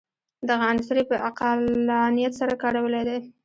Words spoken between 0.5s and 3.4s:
عنصر یې په عقلانیت سره کارولی دی.